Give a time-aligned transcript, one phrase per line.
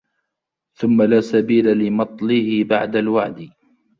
[0.77, 3.49] ثُمَّ لَا سَبِيلَ لِمَطْلِهِ بَعْدَ الْوَعْدِ